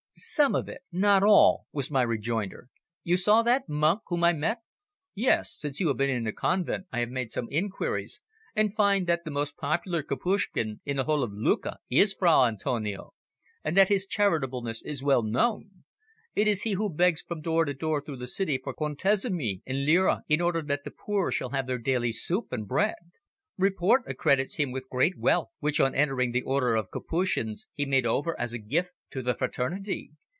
"Some 0.13 0.53
of 0.53 0.69
it, 0.69 0.81
not 0.91 1.23
all," 1.23 1.65
was 1.71 1.89
my 1.89 2.03
rejoinder. 2.03 2.67
"You 3.03 3.17
saw 3.17 3.41
that 3.41 3.67
monk 3.67 4.01
whom 4.05 4.23
I 4.23 4.33
met?" 4.33 4.59
"Yes. 5.15 5.51
Since 5.57 5.79
you 5.79 5.87
have 5.87 5.97
been 5.97 6.11
in 6.11 6.25
the 6.25 6.33
convent 6.33 6.85
I 6.91 6.99
have 6.99 7.09
made 7.09 7.31
some 7.31 7.47
inquiries, 7.49 8.21
and 8.55 8.73
find 8.75 9.07
that 9.07 9.23
the 9.25 9.31
most 9.31 9.57
popular 9.57 10.03
Capuchin 10.03 10.81
in 10.85 10.97
the 10.97 11.05
whole 11.05 11.23
of 11.23 11.31
Lucca 11.33 11.79
is 11.89 12.13
Fra 12.13 12.43
Antonio, 12.43 13.13
and 13.63 13.75
that 13.75 13.89
his 13.89 14.05
charitableness 14.05 14.83
is 14.83 15.01
well 15.01 15.23
known. 15.23 15.85
It 16.35 16.47
is 16.47 16.63
he 16.63 16.73
who 16.73 16.93
begs 16.93 17.23
from 17.23 17.41
door 17.41 17.65
to 17.65 17.73
door 17.73 17.99
through 17.99 18.17
the 18.17 18.27
city 18.27 18.59
for 18.61 18.75
contesimi 18.75 19.61
and 19.65 19.87
lire 19.87 20.21
in 20.27 20.39
order 20.39 20.61
that 20.61 20.83
the 20.83 20.91
poor 20.91 21.31
shall 21.31 21.49
have 21.49 21.65
their 21.65 21.79
daily 21.79 22.11
soup 22.11 22.51
and 22.51 22.67
bread. 22.67 22.95
Report 23.57 24.01
accredits 24.07 24.55
him 24.55 24.71
with 24.71 24.89
great 24.89 25.19
wealth, 25.19 25.49
which 25.59 25.79
on 25.79 25.93
entering 25.93 26.31
the 26.31 26.41
Order 26.41 26.75
of 26.75 26.87
the 26.91 26.99
Capuchins 26.99 27.67
he 27.75 27.85
made 27.85 28.07
over 28.07 28.39
as 28.39 28.53
a 28.53 28.57
gift 28.57 28.91
to 29.11 29.21
the 29.21 29.35
fraternity. 29.35 30.13